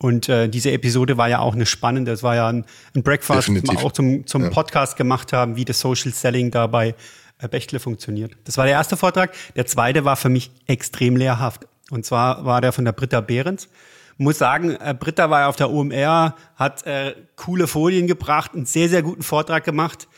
Und 0.00 0.28
äh, 0.28 0.48
diese 0.48 0.70
Episode 0.70 1.16
war 1.16 1.28
ja 1.28 1.40
auch 1.40 1.54
eine 1.54 1.66
spannende. 1.66 2.12
Es 2.12 2.22
war 2.22 2.36
ja 2.36 2.48
ein, 2.48 2.64
ein 2.94 3.02
Breakfast, 3.02 3.48
Definitiv. 3.48 3.80
wir 3.80 3.84
auch 3.84 3.92
zum, 3.92 4.26
zum 4.26 4.44
ja. 4.44 4.50
Podcast 4.50 4.96
gemacht 4.96 5.32
haben, 5.32 5.56
wie 5.56 5.64
das 5.64 5.80
Social 5.80 6.12
Selling 6.12 6.52
da 6.52 6.68
bei 6.68 6.94
äh, 7.38 7.48
Bechtle 7.48 7.80
funktioniert. 7.80 8.36
Das 8.44 8.56
war 8.56 8.64
der 8.64 8.74
erste 8.74 8.96
Vortrag. 8.96 9.34
Der 9.56 9.66
zweite 9.66 10.04
war 10.04 10.16
für 10.16 10.28
mich 10.28 10.52
extrem 10.66 11.16
lehrhaft. 11.16 11.66
Und 11.90 12.06
zwar 12.06 12.44
war 12.44 12.60
der 12.60 12.72
von 12.72 12.84
der 12.84 12.92
Britta 12.92 13.20
Behrens. 13.20 13.68
Muss 14.18 14.38
sagen, 14.38 14.76
äh, 14.76 14.94
Britta 14.98 15.30
war 15.30 15.40
ja 15.40 15.48
auf 15.48 15.56
der 15.56 15.70
OMR, 15.70 16.34
hat 16.56 16.86
äh, 16.86 17.14
coole 17.36 17.66
Folien 17.66 18.06
gebracht, 18.06 18.52
einen 18.54 18.66
sehr, 18.66 18.88
sehr 18.88 19.02
guten 19.02 19.22
Vortrag 19.22 19.64
gemacht. 19.64 20.08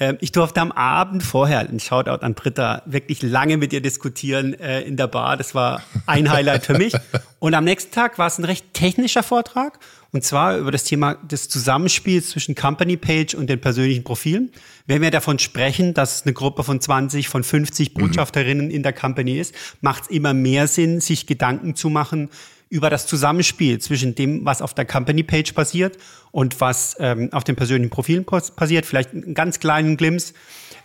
Ähm, 0.00 0.18
ich 0.20 0.32
durfte 0.32 0.60
am 0.60 0.72
Abend 0.72 1.22
vorher, 1.22 1.60
ein 1.60 1.78
Shoutout 1.78 2.24
an 2.24 2.34
Britta, 2.34 2.82
wirklich 2.84 3.22
lange 3.22 3.56
mit 3.56 3.72
ihr 3.72 3.80
diskutieren 3.80 4.54
äh, 4.54 4.80
in 4.82 4.96
der 4.96 5.06
Bar. 5.06 5.36
Das 5.36 5.54
war 5.54 5.82
ein 6.06 6.30
Highlight 6.30 6.66
für 6.66 6.76
mich. 6.76 6.94
Und 7.38 7.54
am 7.54 7.64
nächsten 7.64 7.92
Tag 7.92 8.18
war 8.18 8.26
es 8.26 8.38
ein 8.38 8.44
recht 8.44 8.74
technischer 8.74 9.22
Vortrag. 9.22 9.78
Und 10.10 10.22
zwar 10.22 10.56
über 10.58 10.70
das 10.70 10.84
Thema 10.84 11.14
des 11.14 11.48
Zusammenspiels 11.48 12.30
zwischen 12.30 12.54
Company 12.54 12.96
Page 12.96 13.34
und 13.34 13.48
den 13.48 13.60
persönlichen 13.60 14.04
Profilen. 14.04 14.52
Wenn 14.86 15.02
wir 15.02 15.10
davon 15.10 15.38
sprechen, 15.38 15.92
dass 15.92 16.16
es 16.16 16.22
eine 16.22 16.32
Gruppe 16.32 16.62
von 16.62 16.80
20, 16.80 17.28
von 17.28 17.42
50 17.42 17.94
mhm. 17.94 18.00
Botschafterinnen 18.00 18.70
in 18.70 18.82
der 18.82 18.92
Company 18.92 19.38
ist, 19.38 19.54
macht 19.80 20.04
es 20.04 20.10
immer 20.10 20.32
mehr 20.32 20.68
Sinn, 20.68 21.00
sich 21.00 21.26
Gedanken 21.26 21.74
zu 21.74 21.90
machen, 21.90 22.30
über 22.68 22.90
das 22.90 23.06
Zusammenspiel 23.06 23.78
zwischen 23.78 24.14
dem, 24.14 24.44
was 24.44 24.62
auf 24.62 24.74
der 24.74 24.84
Company-Page 24.84 25.52
passiert 25.52 25.96
und 26.32 26.60
was 26.60 26.96
ähm, 26.98 27.28
auf 27.32 27.44
den 27.44 27.56
persönlichen 27.56 27.90
Profilen 27.90 28.24
passiert. 28.24 28.86
Vielleicht 28.86 29.12
einen 29.12 29.34
ganz 29.34 29.60
kleinen 29.60 29.96
Glimps. 29.96 30.34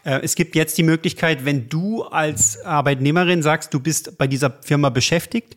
Äh, 0.04 0.20
es 0.22 0.36
gibt 0.36 0.56
jetzt 0.56 0.78
die 0.78 0.84
Möglichkeit, 0.84 1.46
wenn 1.46 1.70
du 1.70 2.04
als 2.04 2.64
Arbeitnehmerin 2.64 3.42
sagst, 3.42 3.74
du 3.74 3.80
bist 3.80 4.18
bei 4.18 4.28
dieser 4.28 4.52
Firma 4.62 4.90
beschäftigt, 4.90 5.56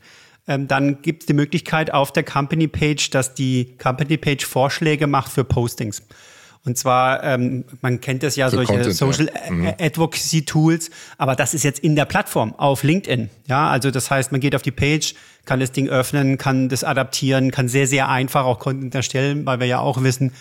ähm, 0.49 0.67
dann 0.67 1.03
gibt 1.03 1.23
es 1.23 1.27
die 1.27 1.35
Möglichkeit 1.35 1.93
auf 1.93 2.13
der 2.13 2.25
Company-Page, 2.25 3.11
dass 3.11 3.35
die 3.35 3.77
Company-Page 3.79 4.45
Vorschläge 4.45 5.07
macht 5.07 5.31
für 5.31 5.45
Postings. 5.45 6.03
Und 6.65 6.79
zwar, 6.79 7.25
ähm, 7.25 7.65
man 7.81 8.01
kennt 8.01 8.23
das 8.23 8.37
ja, 8.37 8.49
Für 8.49 8.57
solche 8.57 8.73
Content, 8.75 8.95
Social 8.95 9.27
ja. 9.27 9.51
mhm. 9.51 9.75
Advocacy 9.81 10.45
Tools, 10.45 10.91
aber 11.19 11.35
das 11.35 11.55
ist 11.55 11.65
jetzt 11.65 11.81
in 11.81 11.97
der 11.97 12.05
Plattform 12.05 12.55
auf 12.55 12.85
LinkedIn. 12.85 13.31
Ja, 13.47 13.69
also 13.69 13.91
das 13.91 14.11
heißt, 14.11 14.31
man 14.31 14.41
geht 14.41 14.55
auf 14.55 14.63
die 14.63 14.71
Page, 14.71 15.15
kann 15.45 15.59
das 15.59 15.73
Ding 15.73 15.89
öffnen, 15.89 16.39
kann 16.39 16.69
das 16.69 16.85
adaptieren, 16.85 17.51
kann 17.51 17.67
sehr, 17.67 17.89
sehr 17.89 18.09
einfach 18.09 18.45
auch 18.45 18.61
Content 18.61 18.95
erstellen, 18.95 19.45
weil 19.45 19.59
wir 19.59 19.67
ja 19.67 19.81
auch 19.81 20.05
wissen, 20.05 20.33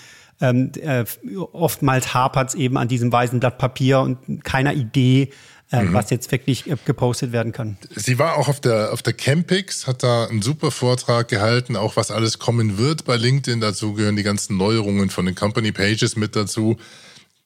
ähm, 0.42 0.72
äh, 0.82 1.06
oftmals 1.54 2.14
hapert 2.14 2.50
es 2.50 2.56
eben 2.56 2.78
an 2.78 2.88
diesem 2.88 3.12
weißen 3.12 3.40
Blatt 3.40 3.58
Papier 3.58 4.02
und 4.02 4.44
keiner 4.44 4.74
Idee, 4.74 5.30
äh, 5.72 5.84
mhm. 5.84 5.94
was 5.94 6.10
jetzt 6.10 6.32
wirklich 6.32 6.70
äh, 6.70 6.76
gepostet 6.86 7.32
werden 7.32 7.52
kann. 7.52 7.78
Sie 7.96 8.20
war 8.20 8.38
auch 8.38 8.48
auf 8.48 8.60
der, 8.60 8.92
auf 8.92 9.02
der 9.02 9.14
Campix, 9.14 9.88
hat 9.88 10.04
da 10.04 10.26
einen 10.26 10.42
super 10.42 10.72
Vortrag 10.72 11.28
gehalten, 11.30 11.76
auch 11.76 11.96
was 11.96 12.12
alles 12.12 12.40
kommen 12.40 12.78
wird 12.78 13.06
bei 13.06 13.16
LinkedIn. 13.16 13.62
Dazu 13.62 13.94
gehören 13.94 14.16
die 14.16 14.24
ganzen 14.24 14.58
Neuerungen 14.58 15.10
von 15.10 15.26
den 15.26 15.36
Company 15.36 15.72
Pages 15.72 16.16
mit 16.16 16.36
dazu. 16.36 16.78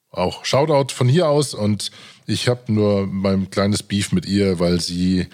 Auch 0.10 0.46
Shoutout 0.46 0.94
von 0.94 1.08
hier 1.08 1.28
aus 1.28 1.54
und 1.54 1.92
ich 2.26 2.48
habe 2.48 2.72
nur 2.72 3.06
mein 3.06 3.50
kleines 3.50 3.84
Beef 3.84 4.12
mit 4.12 4.26
ihr, 4.26 4.60
weil 4.60 4.80
sie 4.80 5.28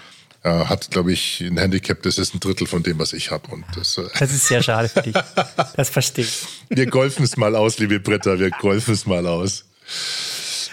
äh, 0.44 0.50
hat, 0.50 0.90
glaube 0.90 1.14
ich, 1.14 1.40
ein 1.42 1.58
Handicap, 1.58 2.02
das 2.02 2.18
ist 2.18 2.34
ein 2.34 2.40
Drittel 2.40 2.66
von 2.66 2.82
dem, 2.84 2.98
was 3.00 3.14
ich 3.14 3.32
habe. 3.32 3.48
das, 3.76 3.98
äh 4.00 4.08
das 4.18 4.32
ist 4.32 4.48
sehr 4.48 4.64
schade 4.64 4.90
für 4.90 5.02
dich. 5.02 5.16
Das 5.76 5.90
verstehe 5.90 6.26
ich. 6.26 6.46
Wir 6.70 6.88
golfen 6.88 7.24
es 7.24 7.38
mal 7.38 7.56
aus, 7.56 7.78
liebe 7.78 8.00
Britta, 8.00 8.40
wir 8.40 8.50
golfen 8.50 8.94
es 8.94 9.06
mal 9.06 9.26
aus. 9.28 9.66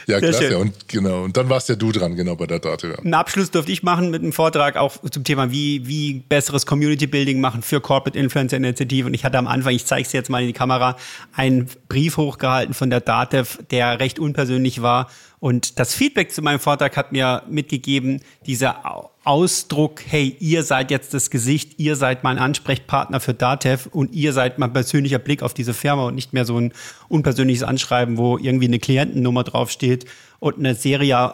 Ja, 0.09 0.21
Sehr 0.21 0.31
klasse. 0.31 0.49
Schön. 0.49 0.57
Und 0.57 0.89
genau. 0.89 1.23
Und 1.25 1.37
dann 1.37 1.51
warst 1.51 1.69
ja 1.69 1.75
du 1.75 1.93
dran, 1.93 2.17
genau 2.17 2.35
bei 2.35 2.47
der 2.47 2.61
Date. 2.61 2.85
Ja. 2.85 2.99
Einen 2.99 3.13
Abschluss 3.13 3.51
durfte 3.51 3.71
ich 3.71 3.83
machen 3.83 4.11
mit 4.11 4.23
einem 4.23 4.33
Vortrag 4.33 4.79
auch 4.79 4.97
zum 5.11 5.23
Thema, 5.23 5.51
wie, 5.53 5.87
wie 5.87 6.25
besseres 6.27 6.65
Community 6.65 7.07
Building 7.07 7.43
machen 7.43 7.61
für 7.61 7.83
Corporate 7.83 8.19
Influencer 8.19 8.57
Initiative. 8.57 9.07
Und 9.07 9.13
ich 9.13 9.27
hatte 9.27 9.37
am 9.37 9.47
Anfang, 9.47 9.75
ich 9.75 9.85
zeige 9.85 10.07
es 10.07 10.13
jetzt 10.13 10.31
mal 10.31 10.41
in 10.41 10.47
die 10.47 10.55
Kamera, 10.55 10.97
einen 11.35 11.69
Brief 11.91 12.17
hochgehalten 12.17 12.73
von 12.73 12.89
der 12.89 13.01
DATEV, 13.01 13.59
der 13.71 14.01
recht 14.01 14.19
unpersönlich 14.19 14.81
war 14.81 15.09
und 15.41 15.79
das 15.79 15.95
Feedback 15.95 16.33
zu 16.33 16.43
meinem 16.43 16.59
Vortrag 16.59 16.97
hat 16.97 17.13
mir 17.13 17.43
mitgegeben, 17.49 18.21
dieser 18.47 19.07
Ausdruck, 19.25 20.03
hey, 20.07 20.37
ihr 20.41 20.63
seid 20.63 20.91
jetzt 20.91 21.15
das 21.15 21.31
Gesicht, 21.31 21.79
ihr 21.79 21.97
seid 21.97 22.25
mein 22.25 22.39
Ansprechpartner 22.39 23.21
für 23.21 23.35
Datev 23.35 23.89
und 23.93 24.13
ihr 24.13 24.33
seid 24.33 24.59
mein 24.59 24.73
persönlicher 24.73 25.19
Blick 25.19 25.43
auf 25.43 25.55
diese 25.55 25.75
Firma 25.75 26.07
und 26.07 26.15
nicht 26.15 26.33
mehr 26.33 26.45
so 26.45 26.59
ein 26.59 26.73
unpersönliches 27.09 27.63
Anschreiben, 27.63 28.17
wo 28.17 28.37
irgendwie 28.39 28.67
eine 28.67 28.79
Klientennummer 28.81 29.45
draufsteht 29.45 30.07
und 30.41 30.59
eine 30.59 30.75
Serie 30.75 31.33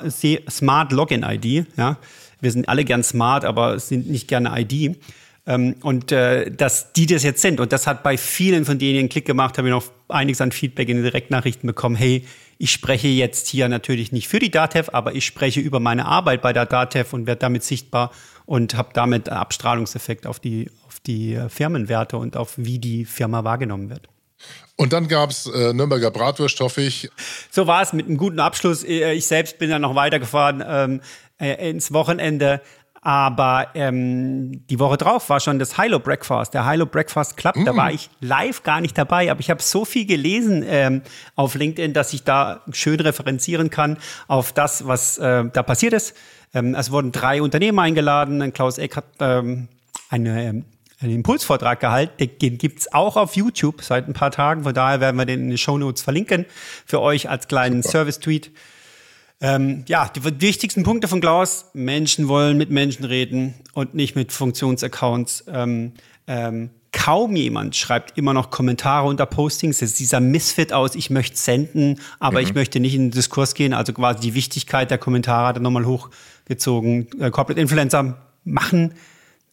Smart 0.51 0.93
Login 0.93 1.23
ID. 1.23 1.67
Ja, 1.77 1.97
wir 2.41 2.51
sind 2.51 2.69
alle 2.69 2.85
gern 2.85 3.03
smart, 3.03 3.45
aber 3.45 3.79
sind 3.79 4.11
nicht 4.11 4.29
gerne 4.29 4.53
ID. 4.61 4.97
Ähm, 5.47 5.77
und 5.83 6.11
äh, 6.11 6.51
dass 6.51 6.93
die 6.93 7.07
das 7.07 7.23
jetzt 7.23 7.43
sind. 7.43 7.61
Und 7.61 7.73
das 7.73 7.87
hat 7.87 8.03
bei 8.03 8.17
vielen 8.17 8.65
von 8.65 8.79
denen 8.79 8.99
einen 8.99 9.09
Klick 9.09 9.27
gemacht, 9.27 9.59
habe 9.59 9.69
ich 9.69 9.73
noch 9.73 9.85
einiges 10.09 10.41
an 10.41 10.53
Feedback 10.53 10.89
in 10.89 10.97
den 10.97 11.05
Direktnachrichten 11.05 11.67
bekommen. 11.67 11.97
Hey, 11.97 12.25
ich 12.59 12.71
spreche 12.71 13.09
jetzt 13.09 13.49
hier 13.49 13.69
natürlich 13.69 14.13
nicht 14.13 14.29
für 14.29 14.39
die 14.39 14.51
DATEV, 14.51 14.91
aber 14.93 15.15
ich 15.15 15.25
spreche 15.25 15.61
über 15.61 15.81
meine 15.81 16.07
Arbeit 16.07 16.43
bei 16.43 16.53
der 16.53 16.67
DATEV 16.67 17.13
und 17.13 17.27
werde 17.27 17.41
damit 17.41 17.65
sichtbar 17.65 18.11
und 18.47 18.75
habe 18.75 18.91
damit 18.93 19.29
einen 19.29 19.39
Abstrahlungseffekt 19.39 20.27
auf 20.27 20.41
die, 20.41 20.71
auf 20.87 21.01
die 21.01 21.35
äh, 21.35 21.49
Firmenwerte 21.49 22.17
und 22.17 22.37
auf 22.37 22.55
wie 22.57 22.79
die 22.79 23.05
Firma 23.05 23.45
wahrgenommen 23.45 23.91
wird. 23.91 24.09
Und 24.77 24.93
dann 24.93 25.09
gab 25.09 25.31
es 25.31 25.47
äh, 25.47 25.73
Nürnberger 25.73 26.11
Bratwurst, 26.11 26.59
hoffe 26.61 26.83
ich. 26.83 27.09
So 27.51 27.67
war 27.67 27.83
es 27.83 27.93
mit 27.93 28.07
einem 28.07 28.17
guten 28.17 28.41
Abschluss. 28.41 28.85
Äh, 28.85 29.13
ich 29.13 29.27
selbst 29.27 29.59
bin 29.59 29.71
dann 29.71 29.83
noch 29.83 29.95
weitergefahren 29.95 30.63
ähm, 30.67 31.01
äh, 31.39 31.71
ins 31.71 31.93
Wochenende. 31.93 32.61
Aber 33.05 33.69
ähm, 33.75 34.67
die 34.71 34.79
Woche 34.79 34.97
drauf 34.97 35.29
war 35.29 35.39
schon 35.39 35.59
das 35.59 35.79
Hilo 35.79 35.99
Breakfast, 35.99 36.55
der 36.55 36.69
Hilo 36.69 36.87
Breakfast 36.87 37.37
Club. 37.37 37.55
Mm. 37.55 37.67
Da 37.67 37.77
war 37.77 37.93
ich 37.93 38.09
live 38.21 38.63
gar 38.63 38.81
nicht 38.81 38.97
dabei, 38.97 39.31
aber 39.31 39.41
ich 39.41 39.51
habe 39.51 39.63
so 39.63 39.85
viel 39.85 40.07
gelesen 40.07 40.65
ähm, 40.67 41.03
auf 41.37 41.55
LinkedIn, 41.55 41.93
dass 41.93 42.15
ich 42.15 42.25
da 42.25 42.63
schön 42.73 42.99
referenzieren 42.99 43.69
kann 43.69 43.99
auf 44.27 44.55
das, 44.55 44.87
was 44.87 45.19
äh, 45.19 45.45
da 45.53 45.63
passiert 45.63 45.93
ist. 45.93 46.17
Ähm, 46.55 46.75
es 46.75 46.91
wurden 46.91 47.13
drei 47.13 47.43
Unternehmen 47.43 47.79
eingeladen. 47.79 48.55
Klaus 48.55 48.79
Eck 48.79 48.97
hat 48.97 49.05
ähm, 49.21 49.69
eine 50.09 50.43
ähm, 50.43 50.65
einen 51.01 51.17
Impulsvortrag 51.17 51.81
gehalten. 51.81 52.31
Den 52.41 52.57
gibt's 52.57 52.93
auch 52.95 53.17
auf 53.17 53.37
YouTube 53.37 53.83
seit 53.83 54.09
ein 54.09 54.15
paar 54.15 54.31
Tagen. 54.31 54.65
Von 54.65 54.73
daher 54.73 55.01
werden 55.01 55.17
wir 55.17 55.27
den 55.27 55.41
in 55.41 55.49
den 55.51 55.59
Show 55.59 55.77
Notes 55.77 56.03
verlinken 56.03 56.47
für 56.87 57.03
euch 57.03 57.29
als 57.29 57.49
kleinen 57.49 57.83
Service-Tweet. 57.83 58.51
Ähm, 59.41 59.85
ja, 59.89 60.09
die 60.09 60.41
wichtigsten 60.41 60.85
Punkte 60.85 61.09
von 61.09 61.21
Klaus, 61.21 61.67
Menschen 61.75 62.29
wollen 62.29 62.57
mit 62.57 62.71
Menschen 62.71 63.05
reden 63.05 63.55
und 63.73 63.95
nicht 63.95 64.17
mit 64.17 64.33
Funktionsaccounts. 64.33 65.45
Ähm, 65.49 65.93
ähm, 66.27 66.71
kaum 66.93 67.37
jemand 67.37 67.77
schreibt 67.77 68.17
immer 68.17 68.33
noch 68.33 68.51
Kommentare 68.51 69.07
unter 69.07 69.27
Postings. 69.27 69.83
Es 69.83 69.91
ist 69.91 70.01
dieser 70.01 70.21
Misfit 70.21 70.73
aus, 70.73 70.95
ich 70.95 71.11
möchte 71.11 71.37
senden, 71.37 72.01
aber 72.21 72.41
mhm. 72.41 72.47
ich 72.47 72.55
möchte 72.55 72.81
nicht 72.81 72.95
in 72.95 73.07
den 73.07 73.11
Diskurs 73.11 73.55
gehen. 73.55 73.75
Also 73.75 73.93
quasi 73.93 74.21
die 74.21 74.35
Wichtigkeit 74.35 74.91
der 74.91 74.99
Kommentare 74.99 75.49
hat 75.49 75.57
er 75.57 75.63
nochmal 75.63 75.85
hochgezogen. 75.85 77.09
Äh, 77.21 77.31
Corporate 77.31 77.61
Influencer 77.61 78.17
machen 78.45 78.95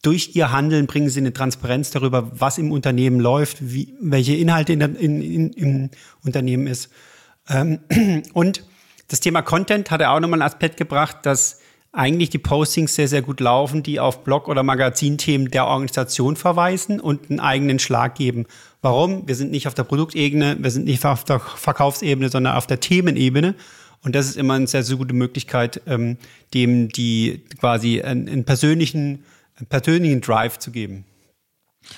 durch 0.01 0.35
ihr 0.35 0.51
Handeln 0.51 0.87
bringen 0.87 1.09
sie 1.09 1.19
eine 1.19 1.33
Transparenz 1.33 1.91
darüber, 1.91 2.31
was 2.33 2.57
im 2.57 2.71
Unternehmen 2.71 3.19
läuft, 3.19 3.57
wie, 3.61 3.93
welche 4.01 4.35
Inhalte 4.35 4.73
in, 4.73 4.81
in, 4.81 5.21
in, 5.21 5.53
im 5.53 5.89
Unternehmen 6.23 6.65
ist. 6.67 6.89
Ähm, 7.47 7.79
und 8.33 8.63
das 9.11 9.19
Thema 9.19 9.41
Content 9.41 9.91
hat 9.91 9.99
er 9.99 10.11
auch 10.11 10.21
nochmal 10.21 10.41
einen 10.41 10.49
Aspekt 10.49 10.77
gebracht, 10.77 11.17
dass 11.23 11.59
eigentlich 11.91 12.29
die 12.29 12.37
Postings 12.37 12.95
sehr, 12.95 13.09
sehr 13.09 13.21
gut 13.21 13.41
laufen, 13.41 13.83
die 13.83 13.99
auf 13.99 14.23
Blog- 14.23 14.47
oder 14.47 14.63
Magazinthemen 14.63 15.51
der 15.51 15.67
Organisation 15.67 16.37
verweisen 16.37 17.01
und 17.01 17.29
einen 17.29 17.41
eigenen 17.41 17.79
Schlag 17.79 18.15
geben. 18.15 18.45
Warum? 18.81 19.27
Wir 19.27 19.35
sind 19.35 19.51
nicht 19.51 19.67
auf 19.67 19.73
der 19.73 19.83
Produktebene, 19.83 20.55
wir 20.61 20.71
sind 20.71 20.85
nicht 20.85 21.05
auf 21.05 21.25
der 21.25 21.41
Verkaufsebene, 21.41 22.29
sondern 22.29 22.55
auf 22.55 22.67
der 22.67 22.79
Themenebene. 22.79 23.55
Und 24.01 24.15
das 24.15 24.27
ist 24.27 24.37
immer 24.37 24.53
eine 24.53 24.67
sehr, 24.67 24.83
sehr 24.83 24.95
gute 24.95 25.13
Möglichkeit, 25.13 25.81
ähm, 25.85 26.17
dem 26.53 26.87
die 26.87 27.43
quasi 27.59 28.01
einen, 28.01 28.29
einen 28.29 28.45
persönlichen, 28.45 29.25
einen 29.57 29.67
persönlichen 29.67 30.21
Drive 30.21 30.57
zu 30.57 30.71
geben. 30.71 31.03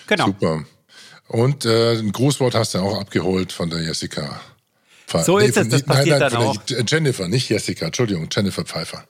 Genau. 0.08 0.26
Super. 0.26 0.66
Und 1.28 1.66
äh, 1.66 2.00
ein 2.00 2.12
Grußwort 2.12 2.56
hast 2.56 2.74
du 2.74 2.80
auch 2.80 3.00
abgeholt 3.00 3.52
von 3.52 3.70
der 3.70 3.84
Jessica. 3.84 4.42
Pfeiffer. 5.14 5.26
So 5.26 5.40
nee, 5.40 5.46
ist 5.46 5.58
es, 5.58 5.70
das 5.70 5.84
passiert 5.84 6.20
nein, 6.20 6.32
nein, 6.32 6.56
dann 6.68 6.80
auch. 6.80 6.86
Jennifer, 6.88 7.28
nicht 7.28 7.50
Jessica, 7.50 7.86
Entschuldigung, 7.86 8.28
Jennifer 8.32 8.64
Pfeiffer. 8.64 9.06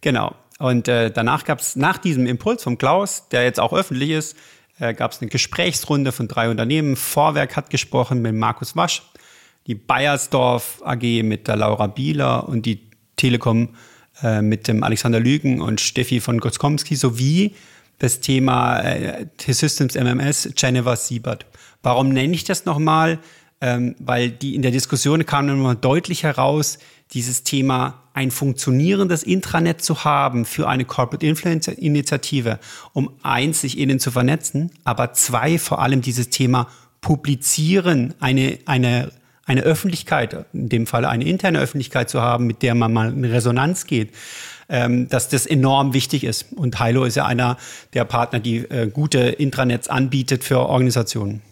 Genau. 0.00 0.34
Und 0.58 0.86
äh, 0.86 1.10
danach 1.10 1.44
gab 1.44 1.60
es, 1.60 1.76
nach 1.76 1.98
diesem 1.98 2.26
Impuls 2.26 2.62
von 2.62 2.78
Klaus, 2.78 3.28
der 3.30 3.44
jetzt 3.44 3.58
auch 3.58 3.72
öffentlich 3.72 4.10
ist, 4.10 4.36
äh, 4.78 4.94
gab 4.94 5.12
es 5.12 5.20
eine 5.20 5.30
Gesprächsrunde 5.30 6.12
von 6.12 6.28
drei 6.28 6.48
Unternehmen. 6.50 6.96
Vorwerk 6.96 7.56
hat 7.56 7.70
gesprochen 7.70 8.22
mit 8.22 8.34
Markus 8.34 8.76
Wasch, 8.76 9.02
die 9.66 9.74
Bayersdorf 9.74 10.82
AG 10.84 11.22
mit 11.22 11.48
der 11.48 11.56
Laura 11.56 11.86
Bieler 11.86 12.48
und 12.48 12.66
die 12.66 12.80
Telekom 13.16 13.70
äh, 14.22 14.42
mit 14.42 14.68
dem 14.68 14.82
Alexander 14.84 15.20
Lügen 15.20 15.60
und 15.60 15.80
Steffi 15.80 16.20
von 16.20 16.38
Goskomski 16.38 16.96
sowie 16.96 17.54
das 17.98 18.20
Thema 18.20 18.80
äh, 18.80 19.26
T-Systems 19.38 19.94
MMS 19.94 20.50
Jennifer 20.56 20.96
Siebert. 20.96 21.46
Warum 21.82 22.10
nenne 22.10 22.34
ich 22.34 22.44
das 22.44 22.64
nochmal? 22.64 23.18
Ähm, 23.60 23.94
weil 23.98 24.30
die 24.30 24.54
in 24.54 24.62
der 24.62 24.70
Diskussion 24.70 25.24
kam 25.26 25.48
immer 25.48 25.74
deutlich 25.74 26.22
heraus, 26.22 26.78
dieses 27.12 27.44
Thema 27.44 28.02
ein 28.12 28.30
funktionierendes 28.30 29.22
Intranet 29.22 29.82
zu 29.82 30.04
haben 30.04 30.44
für 30.44 30.68
eine 30.68 30.84
Corporate 30.84 31.26
Influencer 31.26 31.76
Initiative, 31.76 32.58
um 32.92 33.10
eins, 33.22 33.60
sich 33.60 33.78
innen 33.78 33.98
zu 33.98 34.10
vernetzen, 34.10 34.70
aber 34.84 35.12
zwei, 35.12 35.58
vor 35.58 35.80
allem 35.80 36.00
dieses 36.00 36.30
Thema 36.30 36.68
publizieren, 37.00 38.14
eine, 38.20 38.58
eine, 38.66 39.10
eine 39.44 39.62
Öffentlichkeit, 39.62 40.46
in 40.52 40.68
dem 40.68 40.86
Fall 40.86 41.04
eine 41.04 41.24
interne 41.24 41.58
Öffentlichkeit 41.58 42.08
zu 42.08 42.22
haben, 42.22 42.46
mit 42.46 42.62
der 42.62 42.74
man 42.74 42.92
mal 42.92 43.12
in 43.12 43.24
Resonanz 43.24 43.86
geht, 43.86 44.14
ähm, 44.68 45.08
dass 45.08 45.28
das 45.28 45.44
enorm 45.44 45.92
wichtig 45.92 46.24
ist. 46.24 46.46
Und 46.54 46.82
Hilo 46.82 47.04
ist 47.04 47.16
ja 47.16 47.26
einer 47.26 47.58
der 47.92 48.04
Partner, 48.04 48.40
die 48.40 48.58
äh, 48.58 48.88
gute 48.88 49.18
Intranets 49.18 49.88
anbietet 49.88 50.44
für 50.44 50.60
Organisationen. 50.60 51.42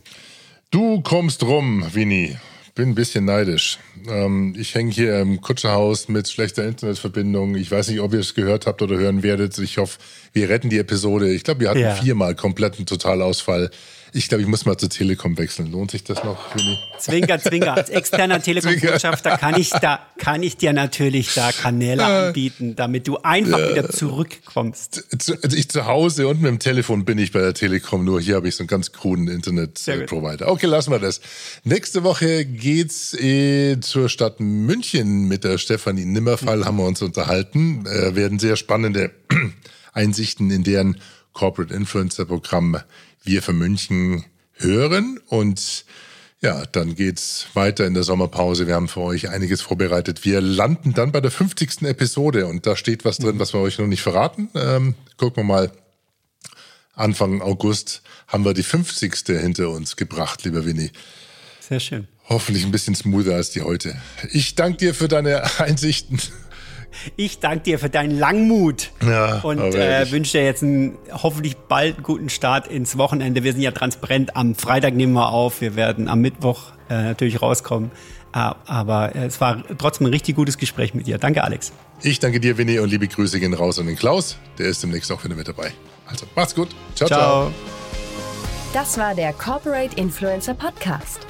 Du 0.72 1.02
kommst 1.02 1.42
rum, 1.42 1.84
Winnie. 1.92 2.38
Bin 2.74 2.88
ein 2.88 2.94
bisschen 2.94 3.26
neidisch. 3.26 3.78
Ähm, 4.08 4.54
ich 4.58 4.74
hänge 4.74 4.90
hier 4.90 5.20
im 5.20 5.42
Kutscherhaus 5.42 6.08
mit 6.08 6.30
schlechter 6.30 6.64
Internetverbindung. 6.64 7.56
Ich 7.56 7.70
weiß 7.70 7.88
nicht, 7.88 8.00
ob 8.00 8.14
ihr 8.14 8.20
es 8.20 8.32
gehört 8.32 8.66
habt 8.66 8.80
oder 8.80 8.96
hören 8.96 9.22
werdet. 9.22 9.58
Ich 9.58 9.76
hoffe, 9.76 9.98
wir 10.32 10.48
retten 10.48 10.70
die 10.70 10.78
Episode. 10.78 11.30
Ich 11.30 11.44
glaube, 11.44 11.60
wir 11.60 11.68
hatten 11.68 11.80
ja. 11.80 11.94
viermal 11.94 12.34
kompletten 12.34 12.86
Totalausfall. 12.86 13.70
Ich 14.14 14.28
glaube, 14.28 14.42
ich 14.42 14.48
muss 14.48 14.66
mal 14.66 14.76
zur 14.76 14.90
Telekom 14.90 15.38
wechseln. 15.38 15.72
Lohnt 15.72 15.90
sich 15.90 16.04
das 16.04 16.22
noch, 16.22 16.54
Winnie? 16.54 16.78
Zwinker, 16.98 17.38
Zwinker. 17.40 17.74
Als 17.74 17.88
externer 17.88 18.42
Telekom-Botschafter 18.42 19.38
kann 19.38 19.58
ich 19.58 19.70
da, 19.70 20.00
kann 20.18 20.42
ich 20.42 20.58
dir 20.58 20.74
natürlich 20.74 21.32
da 21.32 21.50
Kanäle 21.50 22.04
anbieten, 22.04 22.76
damit 22.76 23.08
du 23.08 23.16
einfach 23.18 23.58
ja. 23.58 23.70
wieder 23.70 23.88
zurückkommst. 23.88 25.04
Also 25.42 25.56
ich 25.56 25.70
zu 25.70 25.86
Hause 25.86 26.28
und 26.28 26.42
mit 26.42 26.50
dem 26.50 26.58
Telefon 26.58 27.06
bin 27.06 27.16
ich 27.16 27.32
bei 27.32 27.40
der 27.40 27.54
Telekom, 27.54 28.04
nur 28.04 28.20
hier 28.20 28.34
habe 28.36 28.48
ich 28.48 28.56
so 28.56 28.62
einen 28.62 28.68
ganz 28.68 28.92
kruden 28.92 29.28
Internet-Provider. 29.28 30.48
Okay, 30.48 30.66
lassen 30.66 30.90
wir 30.90 30.98
das. 30.98 31.22
Nächste 31.64 32.04
Woche 32.04 32.44
geht's 32.44 33.14
äh, 33.14 33.80
zur 33.80 34.10
Stadt 34.10 34.40
München 34.40 35.26
mit 35.26 35.44
der 35.44 35.56
Stefanie 35.56 36.04
Nimmerfall, 36.04 36.58
mhm. 36.58 36.64
haben 36.66 36.76
wir 36.76 36.86
uns 36.86 37.00
unterhalten. 37.00 37.86
Äh, 37.86 38.14
werden 38.14 38.38
sehr 38.38 38.56
spannende 38.56 39.10
Einsichten 39.94 40.50
in 40.50 40.64
deren 40.64 40.98
Corporate 41.32 41.72
Influencer 41.72 42.26
Programm 42.26 42.76
wir 43.24 43.42
für 43.42 43.52
München 43.52 44.24
hören. 44.54 45.18
Und 45.26 45.84
Ja, 46.40 46.66
dann 46.66 46.96
geht's 46.96 47.46
weiter 47.54 47.86
in 47.86 47.94
der 47.94 48.02
Sommerpause. 48.02 48.66
Wir 48.66 48.74
haben 48.74 48.88
für 48.88 49.02
euch 49.02 49.28
einiges 49.28 49.60
vorbereitet. 49.62 50.24
Wir 50.24 50.40
landen 50.40 50.92
dann 50.92 51.12
bei 51.12 51.20
der 51.20 51.30
50. 51.30 51.82
Episode 51.82 52.46
und 52.46 52.66
da 52.66 52.74
steht 52.74 53.04
was 53.04 53.18
drin, 53.18 53.38
was 53.38 53.52
wir 53.54 53.60
euch 53.60 53.78
noch 53.78 53.86
nicht 53.86 54.02
verraten. 54.02 54.48
Ähm, 54.56 54.96
gucken 55.16 55.44
wir 55.44 55.44
mal. 55.44 55.72
Anfang 56.94 57.40
August 57.40 58.02
haben 58.26 58.44
wir 58.44 58.54
die 58.54 58.64
50. 58.64 59.14
hinter 59.40 59.70
uns 59.70 59.96
gebracht, 59.96 60.44
lieber 60.44 60.66
Winnie. 60.66 60.90
Sehr 61.60 61.80
schön. 61.80 62.08
Hoffentlich 62.28 62.64
ein 62.64 62.72
bisschen 62.72 62.94
smoother 62.94 63.34
als 63.36 63.50
die 63.50 63.62
heute. 63.62 63.96
Ich 64.32 64.56
danke 64.56 64.78
dir 64.78 64.94
für 64.94 65.08
deine 65.08 65.42
Einsichten. 65.60 66.20
Ich 67.16 67.40
danke 67.40 67.64
dir 67.64 67.78
für 67.78 67.90
deinen 67.90 68.18
Langmut 68.18 68.90
Ja, 69.04 69.40
und 69.40 69.60
äh, 69.60 70.10
wünsche 70.10 70.38
dir 70.38 70.44
jetzt 70.44 70.62
einen 70.62 70.96
hoffentlich 71.12 71.56
bald 71.56 72.02
guten 72.02 72.28
Start 72.28 72.68
ins 72.68 72.98
Wochenende. 72.98 73.44
Wir 73.44 73.52
sind 73.52 73.62
ja 73.62 73.70
transparent. 73.70 74.36
Am 74.36 74.54
Freitag 74.54 74.94
nehmen 74.94 75.12
wir 75.12 75.30
auf. 75.30 75.60
Wir 75.60 75.76
werden 75.76 76.08
am 76.08 76.20
Mittwoch 76.20 76.72
äh, 76.88 76.94
natürlich 76.94 77.40
rauskommen. 77.42 77.90
Ah, 78.32 78.56
Aber 78.66 79.14
äh, 79.14 79.26
es 79.26 79.40
war 79.40 79.62
trotzdem 79.78 80.06
ein 80.06 80.12
richtig 80.12 80.36
gutes 80.36 80.56
Gespräch 80.58 80.94
mit 80.94 81.06
dir. 81.06 81.18
Danke, 81.18 81.44
Alex. 81.44 81.72
Ich 82.02 82.18
danke 82.18 82.40
dir, 82.40 82.56
Winnie, 82.56 82.78
und 82.78 82.88
liebe 82.90 83.06
Grüße 83.06 83.38
gehen 83.38 83.54
raus 83.54 83.78
an 83.78 83.86
den 83.86 83.96
Klaus. 83.96 84.38
Der 84.58 84.66
ist 84.66 84.82
demnächst 84.82 85.12
auch 85.12 85.22
wieder 85.22 85.34
mit 85.34 85.48
dabei. 85.48 85.72
Also, 86.06 86.26
macht's 86.34 86.54
gut. 86.54 86.68
ciao. 86.94 87.08
ciao. 87.08 87.20
Ciao. 87.20 87.52
Das 88.72 88.96
war 88.96 89.14
der 89.14 89.34
Corporate 89.34 89.94
Influencer 89.96 90.54
Podcast 90.54 91.20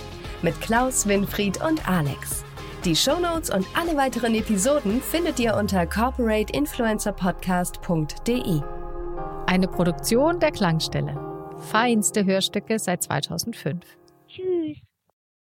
mit 0.42 0.60
Klaus, 0.60 1.06
Winfried 1.06 1.60
und 1.62 1.88
Alex. 1.88 2.41
Die 2.84 2.96
Shownotes 2.96 3.50
und 3.50 3.64
alle 3.78 3.96
weiteren 3.96 4.34
Episoden 4.34 5.00
findet 5.00 5.38
ihr 5.38 5.54
unter 5.54 5.86
corporateinfluencerpodcast.de. 5.86 8.60
Eine 9.46 9.68
Produktion 9.68 10.40
der 10.40 10.50
Klangstelle. 10.50 11.16
Feinste 11.70 12.24
Hörstücke 12.24 12.80
seit 12.80 13.04
2005. 13.04 13.86
Tschüss. 14.26 14.78